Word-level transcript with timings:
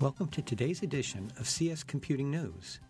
Welcome 0.00 0.28
to 0.28 0.40
today's 0.40 0.82
edition 0.82 1.30
of 1.38 1.46
CS 1.46 1.82
Computing 1.82 2.30
News, 2.30 2.80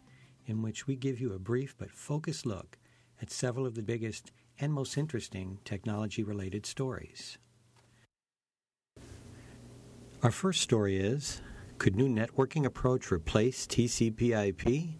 in 0.46 0.62
which 0.62 0.86
we 0.86 0.94
give 0.94 1.20
you 1.20 1.32
a 1.32 1.40
brief 1.40 1.74
but 1.76 1.90
focused 1.90 2.46
look 2.46 2.78
at 3.20 3.32
several 3.32 3.66
of 3.66 3.74
the 3.74 3.82
biggest 3.82 4.30
and 4.60 4.72
most 4.72 4.96
interesting 4.96 5.58
technology 5.64 6.22
related 6.22 6.66
stories. 6.66 7.36
Our 10.22 10.30
first 10.30 10.60
story 10.60 11.00
is 11.00 11.42
Could 11.78 11.96
new 11.96 12.08
networking 12.08 12.64
approach 12.64 13.10
replace 13.10 13.66
TCP/IP? 13.66 14.90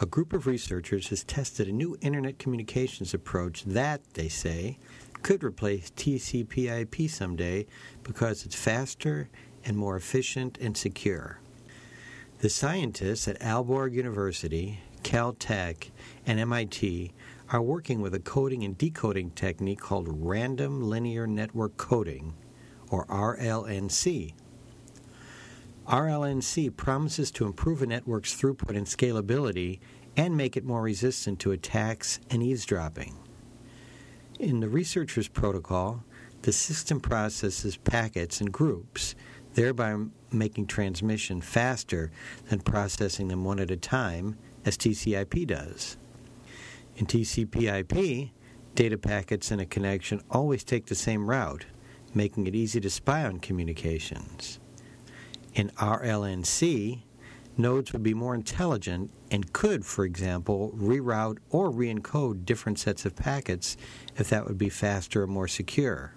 A 0.00 0.06
group 0.06 0.32
of 0.32 0.46
researchers 0.46 1.08
has 1.08 1.24
tested 1.24 1.68
a 1.68 1.72
new 1.72 1.98
internet 2.00 2.38
communications 2.38 3.12
approach 3.12 3.64
that, 3.64 4.14
they 4.14 4.28
say, 4.28 4.78
could 5.22 5.44
replace 5.44 5.90
TCP/IP 5.90 7.10
someday 7.10 7.66
because 8.02 8.46
it's 8.46 8.54
faster 8.54 9.28
and 9.66 9.76
more 9.76 9.96
efficient 9.96 10.56
and 10.60 10.76
secure. 10.76 11.40
The 12.38 12.48
scientists 12.48 13.28
at 13.28 13.40
Aalborg 13.40 13.92
University, 13.92 14.80
Caltech, 15.02 15.90
and 16.26 16.40
MIT 16.40 17.12
are 17.50 17.62
working 17.62 18.00
with 18.00 18.14
a 18.14 18.20
coding 18.20 18.64
and 18.64 18.76
decoding 18.76 19.30
technique 19.30 19.80
called 19.80 20.08
random 20.08 20.82
linear 20.82 21.26
network 21.26 21.76
coding, 21.76 22.34
or 22.90 23.06
RLNC. 23.06 24.34
RLNC 25.86 26.76
promises 26.76 27.30
to 27.30 27.46
improve 27.46 27.82
a 27.82 27.86
network's 27.86 28.34
throughput 28.34 28.76
and 28.76 28.86
scalability 28.86 29.78
and 30.16 30.36
make 30.36 30.56
it 30.56 30.64
more 30.64 30.82
resistant 30.82 31.38
to 31.40 31.52
attacks 31.52 32.18
and 32.30 32.42
eavesdropping. 32.42 33.16
In 34.40 34.60
the 34.60 34.68
researcher's 34.68 35.28
protocol, 35.28 36.02
the 36.42 36.52
system 36.52 37.00
processes 37.00 37.76
packets 37.76 38.40
in 38.40 38.50
groups 38.50 39.14
thereby 39.56 39.96
making 40.30 40.66
transmission 40.66 41.40
faster 41.40 42.10
than 42.50 42.60
processing 42.60 43.28
them 43.28 43.42
one 43.42 43.58
at 43.58 43.70
a 43.70 43.76
time, 43.76 44.36
as 44.66 44.76
TCP 44.76 45.46
does. 45.46 45.96
In 46.96 47.06
TCP/IP, 47.06 48.32
data 48.74 48.98
packets 48.98 49.50
in 49.50 49.58
a 49.58 49.66
connection 49.66 50.20
always 50.30 50.62
take 50.62 50.86
the 50.86 50.94
same 50.94 51.28
route, 51.28 51.64
making 52.14 52.46
it 52.46 52.54
easy 52.54 52.80
to 52.80 52.90
spy 52.90 53.24
on 53.24 53.40
communications. 53.40 54.60
In 55.54 55.70
RLNC, 55.78 57.02
nodes 57.56 57.94
would 57.94 58.02
be 58.02 58.12
more 58.12 58.34
intelligent 58.34 59.10
and 59.30 59.54
could, 59.54 59.86
for 59.86 60.04
example, 60.04 60.74
reroute 60.76 61.38
or 61.48 61.70
re 61.70 61.92
encode 61.92 62.44
different 62.44 62.78
sets 62.78 63.06
of 63.06 63.16
packets 63.16 63.78
if 64.18 64.28
that 64.28 64.46
would 64.46 64.58
be 64.58 64.68
faster 64.68 65.22
or 65.22 65.26
more 65.26 65.48
secure. 65.48 66.12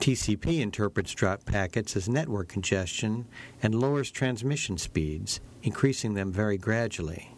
TCP 0.00 0.60
interprets 0.60 1.12
dropped 1.12 1.44
packets 1.44 1.94
as 1.94 2.08
network 2.08 2.48
congestion 2.48 3.26
and 3.62 3.74
lowers 3.74 4.10
transmission 4.10 4.78
speeds, 4.78 5.40
increasing 5.62 6.14
them 6.14 6.32
very 6.32 6.56
gradually. 6.56 7.34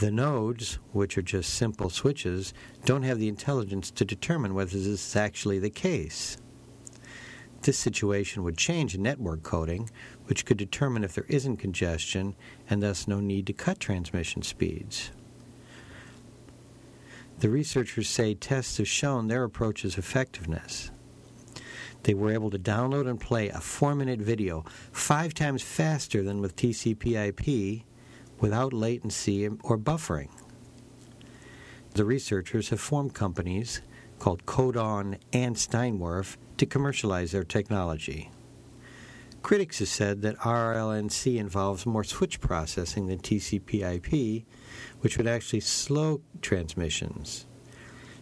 The 0.00 0.10
nodes, 0.10 0.80
which 0.92 1.16
are 1.16 1.22
just 1.22 1.54
simple 1.54 1.88
switches, 1.88 2.52
don't 2.84 3.04
have 3.04 3.20
the 3.20 3.28
intelligence 3.28 3.92
to 3.92 4.04
determine 4.04 4.54
whether 4.54 4.72
this 4.72 4.86
is 4.86 5.14
actually 5.14 5.60
the 5.60 5.70
case. 5.70 6.36
This 7.62 7.78
situation 7.78 8.42
would 8.42 8.58
change 8.58 8.96
in 8.96 9.02
network 9.02 9.44
coding, 9.44 9.88
which 10.24 10.44
could 10.44 10.56
determine 10.56 11.04
if 11.04 11.14
there 11.14 11.26
isn't 11.28 11.58
congestion 11.58 12.34
and 12.68 12.82
thus 12.82 13.06
no 13.06 13.20
need 13.20 13.46
to 13.46 13.52
cut 13.52 13.78
transmission 13.78 14.42
speeds. 14.42 15.12
The 17.38 17.50
researchers 17.50 18.08
say 18.08 18.34
tests 18.34 18.78
have 18.78 18.88
shown 18.88 19.28
their 19.28 19.44
approach's 19.44 19.96
effectiveness. 19.96 20.90
They 22.02 22.14
were 22.14 22.32
able 22.32 22.50
to 22.50 22.58
download 22.58 23.08
and 23.08 23.20
play 23.20 23.48
a 23.48 23.60
four 23.60 23.94
minute 23.94 24.20
video 24.20 24.64
five 24.92 25.34
times 25.34 25.62
faster 25.62 26.22
than 26.22 26.40
with 26.40 26.56
TCP/IP 26.56 27.84
without 28.40 28.72
latency 28.72 29.46
or 29.46 29.78
buffering. 29.78 30.30
The 31.94 32.04
researchers 32.04 32.70
have 32.70 32.80
formed 32.80 33.14
companies 33.14 33.82
called 34.18 34.46
Code 34.46 34.76
On 34.76 35.18
and 35.32 35.56
Steinwurf 35.56 36.36
to 36.56 36.66
commercialize 36.66 37.32
their 37.32 37.44
technology. 37.44 38.30
Critics 39.42 39.78
have 39.78 39.88
said 39.88 40.22
that 40.22 40.36
RLNC 40.38 41.38
involves 41.38 41.86
more 41.86 42.04
switch 42.04 42.40
processing 42.40 43.06
than 43.06 43.18
TCP/IP, 43.18 44.44
which 45.00 45.16
would 45.16 45.26
actually 45.26 45.60
slow 45.60 46.20
transmissions. 46.42 47.46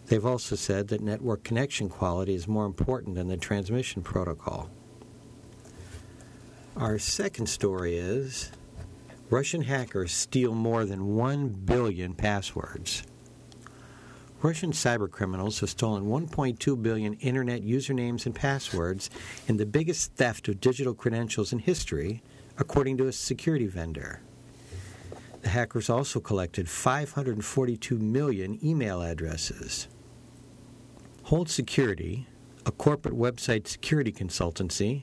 They've 0.08 0.24
also 0.24 0.56
said 0.56 0.88
that 0.88 1.02
network 1.02 1.44
connection 1.44 1.90
quality 1.90 2.34
is 2.34 2.48
more 2.48 2.64
important 2.64 3.14
than 3.14 3.28
the 3.28 3.36
transmission 3.36 4.02
protocol. 4.02 4.70
Our 6.76 6.98
second 6.98 7.46
story 7.46 7.96
is 7.96 8.50
Russian 9.28 9.62
hackers 9.62 10.12
steal 10.12 10.54
more 10.54 10.86
than 10.86 11.14
1 11.14 11.48
billion 11.48 12.14
passwords. 12.14 13.02
Russian 14.40 14.72
cybercriminals 14.72 15.60
have 15.60 15.68
stolen 15.68 16.04
1.2 16.04 16.82
billion 16.82 17.14
internet 17.14 17.62
usernames 17.62 18.24
and 18.24 18.34
passwords 18.34 19.10
in 19.48 19.58
the 19.58 19.66
biggest 19.66 20.14
theft 20.14 20.48
of 20.48 20.60
digital 20.60 20.94
credentials 20.94 21.52
in 21.52 21.58
history, 21.58 22.22
according 22.56 22.96
to 22.96 23.08
a 23.08 23.12
security 23.12 23.66
vendor. 23.66 24.22
The 25.42 25.48
hackers 25.50 25.90
also 25.90 26.20
collected 26.20 26.68
542 26.68 27.98
million 27.98 28.64
email 28.64 29.02
addresses. 29.02 29.88
Hold 31.28 31.50
Security, 31.50 32.26
a 32.64 32.72
corporate 32.72 33.14
website 33.14 33.66
security 33.66 34.10
consultancy, 34.10 35.02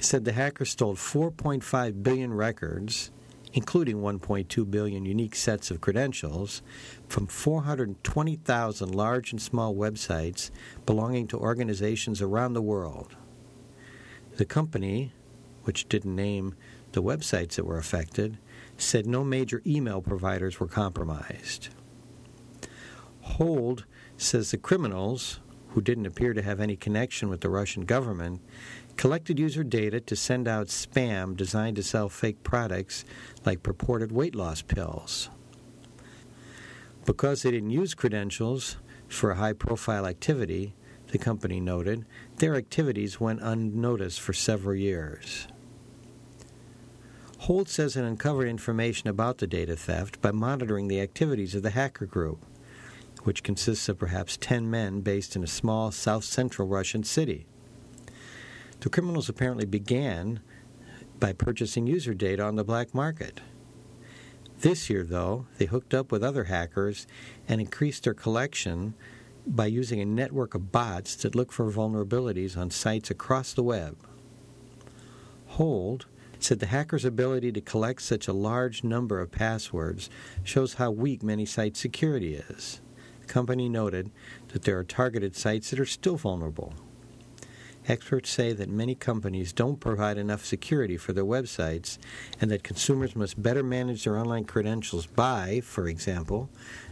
said 0.00 0.24
the 0.24 0.32
hackers 0.32 0.70
stole 0.70 0.96
4.5 0.96 2.02
billion 2.02 2.34
records, 2.34 3.12
including 3.52 3.98
1.2 3.98 4.68
billion 4.68 5.04
unique 5.04 5.36
sets 5.36 5.70
of 5.70 5.80
credentials, 5.80 6.60
from 7.06 7.28
420,000 7.28 8.92
large 8.92 9.30
and 9.30 9.40
small 9.40 9.76
websites 9.76 10.50
belonging 10.86 11.28
to 11.28 11.38
organizations 11.38 12.20
around 12.20 12.54
the 12.54 12.60
world. 12.60 13.14
The 14.38 14.44
company, 14.44 15.12
which 15.62 15.88
didn't 15.88 16.16
name 16.16 16.56
the 16.90 17.02
websites 17.02 17.54
that 17.54 17.64
were 17.64 17.78
affected, 17.78 18.38
said 18.76 19.06
no 19.06 19.22
major 19.22 19.62
email 19.64 20.02
providers 20.02 20.58
were 20.58 20.66
compromised. 20.66 21.68
Hold 23.20 23.84
says 24.22 24.50
the 24.50 24.56
criminals, 24.56 25.40
who 25.70 25.80
didn't 25.80 26.06
appear 26.06 26.34
to 26.34 26.42
have 26.42 26.60
any 26.60 26.76
connection 26.76 27.28
with 27.28 27.40
the 27.40 27.48
Russian 27.48 27.84
government, 27.84 28.40
collected 28.96 29.38
user 29.38 29.64
data 29.64 30.00
to 30.00 30.16
send 30.16 30.46
out 30.46 30.66
spam 30.66 31.36
designed 31.36 31.76
to 31.76 31.82
sell 31.82 32.08
fake 32.08 32.42
products 32.42 33.04
like 33.44 33.62
purported 33.62 34.12
weight 34.12 34.34
loss 34.34 34.62
pills. 34.62 35.30
Because 37.04 37.42
they 37.42 37.50
didn't 37.50 37.70
use 37.70 37.94
credentials 37.94 38.76
for 39.08 39.30
a 39.30 39.36
high 39.36 39.54
profile 39.54 40.06
activity, 40.06 40.74
the 41.08 41.18
company 41.18 41.60
noted, 41.60 42.04
their 42.36 42.54
activities 42.54 43.20
went 43.20 43.40
unnoticed 43.42 44.20
for 44.20 44.32
several 44.32 44.76
years. 44.76 45.48
Hold 47.40 47.68
says 47.68 47.96
it 47.96 48.04
uncovered 48.04 48.48
information 48.48 49.08
about 49.08 49.38
the 49.38 49.48
data 49.48 49.74
theft 49.74 50.20
by 50.20 50.30
monitoring 50.30 50.86
the 50.86 51.00
activities 51.00 51.54
of 51.54 51.62
the 51.62 51.70
hacker 51.70 52.06
group 52.06 52.44
which 53.22 53.42
consists 53.42 53.88
of 53.88 53.98
perhaps 53.98 54.36
10 54.36 54.70
men 54.70 55.00
based 55.00 55.36
in 55.36 55.42
a 55.42 55.48
small 55.48 55.90
south 55.90 56.24
central 56.24 56.68
Russian 56.68 57.04
city. 57.04 57.46
The 58.80 58.90
criminals 58.90 59.28
apparently 59.28 59.64
began 59.64 60.40
by 61.20 61.32
purchasing 61.32 61.86
user 61.86 62.14
data 62.14 62.42
on 62.42 62.56
the 62.56 62.64
black 62.64 62.94
market. 62.94 63.40
This 64.58 64.90
year, 64.90 65.04
though, 65.04 65.46
they 65.58 65.66
hooked 65.66 65.94
up 65.94 66.10
with 66.10 66.22
other 66.22 66.44
hackers 66.44 67.06
and 67.48 67.60
increased 67.60 68.04
their 68.04 68.14
collection 68.14 68.94
by 69.46 69.66
using 69.66 70.00
a 70.00 70.04
network 70.04 70.54
of 70.54 70.72
bots 70.72 71.16
that 71.16 71.34
look 71.34 71.52
for 71.52 71.70
vulnerabilities 71.70 72.56
on 72.56 72.70
sites 72.70 73.10
across 73.10 73.52
the 73.52 73.62
web. 73.62 73.96
Hold 75.46 76.06
said 76.38 76.58
the 76.58 76.66
hacker's 76.66 77.04
ability 77.04 77.52
to 77.52 77.60
collect 77.60 78.02
such 78.02 78.26
a 78.26 78.32
large 78.32 78.82
number 78.82 79.20
of 79.20 79.30
passwords 79.30 80.10
shows 80.42 80.74
how 80.74 80.90
weak 80.90 81.22
many 81.22 81.46
site 81.46 81.76
security 81.76 82.34
is 82.34 82.81
company 83.26 83.68
noted 83.68 84.10
that 84.48 84.62
there 84.62 84.78
are 84.78 84.84
targeted 84.84 85.36
sites 85.36 85.70
that 85.70 85.80
are 85.80 85.86
still 85.86 86.16
vulnerable. 86.16 86.74
Experts 87.88 88.30
say 88.30 88.52
that 88.52 88.68
many 88.68 88.94
companies 88.94 89.52
don't 89.52 89.80
provide 89.80 90.16
enough 90.16 90.44
security 90.44 90.96
for 90.96 91.12
their 91.12 91.24
websites 91.24 91.98
and 92.40 92.50
that 92.50 92.62
consumers 92.62 93.16
must 93.16 93.42
better 93.42 93.64
manage 93.64 94.04
their 94.04 94.16
online 94.16 94.44
credentials 94.44 95.06
by, 95.06 95.60
for 95.64 95.88
example, 95.88 96.48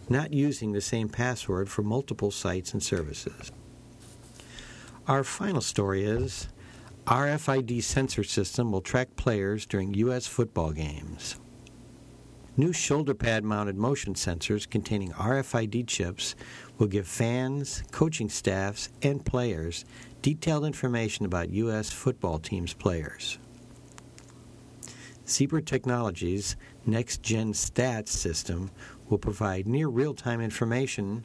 not 0.08 0.32
using 0.32 0.72
the 0.72 0.80
same 0.80 1.08
password 1.08 1.68
for 1.68 1.82
multiple 1.82 2.32
sites 2.32 2.72
and 2.72 2.82
services. 2.82 3.52
Our 5.06 5.22
final 5.22 5.60
story 5.60 6.04
is 6.04 6.48
RFID 7.06 7.82
sensor 7.82 8.24
system 8.24 8.72
will 8.72 8.80
track 8.80 9.14
players 9.16 9.66
during 9.66 9.94
U.S. 9.94 10.26
football 10.26 10.72
games. 10.72 11.36
New 12.56 12.72
shoulder 12.72 13.14
pad 13.14 13.44
mounted 13.44 13.76
motion 13.76 14.14
sensors 14.14 14.68
containing 14.68 15.12
RFID 15.12 15.86
chips 15.86 16.34
will 16.78 16.88
give 16.88 17.06
fans, 17.06 17.84
coaching 17.92 18.28
staffs, 18.28 18.88
and 19.02 19.24
players 19.24 19.84
detailed 20.20 20.64
information 20.64 21.24
about 21.24 21.50
U.S. 21.50 21.92
football 21.92 22.40
teams' 22.40 22.74
players. 22.74 23.38
Zebra 25.28 25.62
Technologies' 25.62 26.56
Next 26.84 27.22
Gen 27.22 27.52
Stats 27.52 28.08
system 28.08 28.72
will 29.08 29.18
provide 29.18 29.68
near 29.68 29.86
real 29.86 30.12
time 30.12 30.40
information 30.40 31.24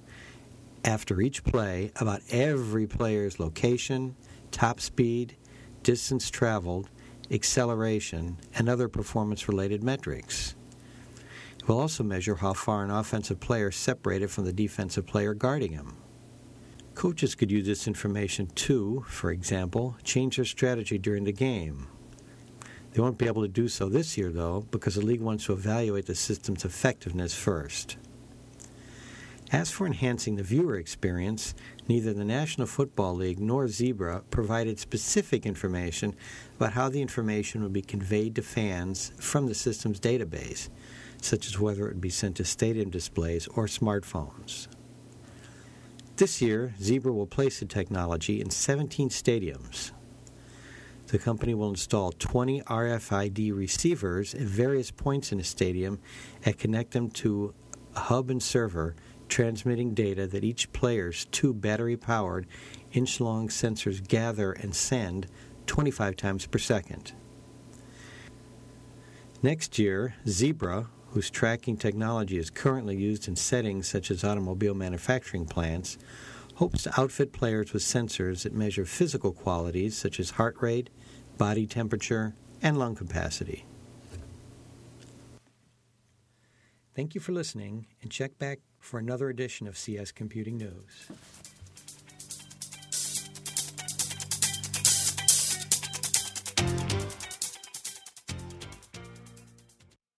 after 0.86 1.22
each 1.22 1.44
play 1.44 1.92
about 1.96 2.22
every 2.30 2.86
player's 2.86 3.40
location, 3.40 4.16
top 4.52 4.80
speed, 4.80 5.36
distance 5.82 6.30
traveled, 6.30 6.88
acceleration, 7.32 8.38
and 8.54 8.70
other 8.70 8.88
performance 8.88 9.48
related 9.48 9.84
metrics. 9.84 10.54
Will 11.68 11.80
also 11.80 12.04
measure 12.04 12.36
how 12.36 12.54
far 12.54 12.84
an 12.84 12.92
offensive 12.92 13.40
player 13.40 13.70
is 13.70 13.76
separated 13.76 14.30
from 14.30 14.46
the 14.46 14.54
defensive 14.54 15.08
player 15.08 15.34
guarding 15.34 15.72
him. 15.72 15.98
Coaches 16.94 17.34
could 17.34 17.52
use 17.52 17.66
this 17.66 17.88
information 17.88 18.48
to, 18.56 19.04
for 19.08 19.32
example, 19.32 19.98
change 20.04 20.36
their 20.36 20.46
strategy 20.46 20.98
during 20.98 21.24
the 21.24 21.32
game. 21.32 21.88
They 22.94 23.02
won't 23.02 23.18
be 23.18 23.26
able 23.26 23.42
to 23.42 23.48
do 23.48 23.68
so 23.68 23.90
this 23.90 24.18
year, 24.18 24.32
though, 24.32 24.66
because 24.72 24.96
the 24.96 25.06
league 25.06 25.22
wants 25.22 25.46
to 25.46 25.54
evaluate 25.54 26.06
the 26.06 26.16
system's 26.16 26.64
effectiveness 26.64 27.34
first. 27.34 27.98
As 29.52 29.70
for 29.70 29.86
enhancing 29.86 30.36
the 30.36 30.44
viewer 30.44 30.76
experience, 30.76 31.54
neither 31.88 32.14
the 32.14 32.24
National 32.24 32.68
Football 32.68 33.16
League 33.16 33.40
nor 33.40 33.68
Zebra 33.68 34.24
provided 34.32 34.80
specific 34.80 35.46
information 35.46 36.16
about 36.58 36.74
how 36.74 36.90
the 36.90 37.02
information 37.02 37.62
would 37.64 37.74
be 37.74 37.82
conveyed 37.82 38.36
to 38.36 38.42
fans 38.42 39.12
from 39.20 39.48
the 39.48 39.54
system's 39.54 40.00
database, 40.00 40.70
such 41.22 41.48
as 41.48 41.60
whether 41.60 41.86
it 41.86 41.94
would 41.94 42.02
be 42.02 42.10
sent 42.10 42.38
to 42.38 42.46
stadium 42.46 42.90
displays 42.90 43.48
or 43.48 43.66
smartphones. 43.66 44.68
This 46.18 46.42
year, 46.42 46.74
Zebra 46.82 47.12
will 47.12 47.28
place 47.28 47.60
the 47.60 47.66
technology 47.66 48.40
in 48.40 48.50
17 48.50 49.10
stadiums. 49.10 49.92
The 51.08 51.20
company 51.20 51.54
will 51.54 51.70
install 51.70 52.14
20 52.14 52.62
RFID 52.62 53.56
receivers 53.56 54.34
at 54.34 54.42
various 54.42 54.92
points 54.92 55.32
in 55.32 55.38
the 55.38 55.44
stadium 55.44 56.00
and 56.44 56.58
connect 56.58 56.92
them 56.92 57.10
to 57.12 57.54
a 57.96 58.00
hub 58.00 58.30
and 58.30 58.42
server 58.42 58.96
transmitting 59.28 59.94
data 59.94 60.28
that 60.28 60.44
each 60.44 60.72
player's 60.72 61.26
two 61.26 61.54
battery 61.54 61.98
powered 61.98 62.48
inch 62.94 63.20
long 63.20 63.50
sensors 63.50 64.06
gather 64.06 64.52
and 64.52 64.76
send 64.76 65.28
25 65.68 66.16
times 66.16 66.46
per 66.46 66.60
second. 66.60 67.14
Next 69.44 69.78
year, 69.78 70.16
Zebra, 70.28 70.88
whose 71.16 71.30
tracking 71.30 71.78
technology 71.78 72.38
is 72.38 72.50
currently 72.50 72.94
used 72.94 73.30
in 73.30 73.38
settings 73.38 73.88
such 73.88 74.12
as 74.12 74.26
automobile 74.26 74.74
manufacturing 74.74 75.46
plants, 75.46 75.98
hopes 76.56 76.84
to 76.84 77.00
outfit 77.00 77.32
players 77.32 77.72
with 77.72 77.82
sensors 77.82 78.44
that 78.44 78.52
measure 78.52 78.84
physical 78.84 79.32
qualities 79.32 79.96
such 79.96 80.20
as 80.20 80.32
heart 80.32 80.58
rate, 80.60 80.90
body 81.38 81.66
temperature, 81.66 82.36
and 82.62 82.78
lung 82.78 82.96
capacity. 82.96 83.66
Thank 86.94 87.16
you 87.16 87.22
for 87.22 87.32
listening, 87.32 87.88
and 88.02 88.12
check 88.12 88.38
back 88.38 88.60
for 88.82 89.00
another 89.00 89.30
edition 89.30 89.68
of 89.68 89.78
CS 89.78 90.12
Computing 90.12 90.58
News. 90.58 91.08